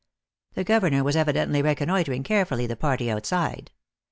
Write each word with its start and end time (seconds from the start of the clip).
The 0.55 0.63
governor 0.63 1.03
was 1.03 1.15
evidently 1.15 1.61
reconnoitering 1.61 2.23
carefully 2.23 2.65
the 2.65 2.75
party 2.75 3.11
outside. 3.11 3.69